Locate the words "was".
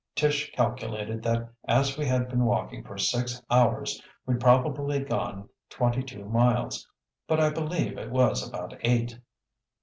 8.09-8.41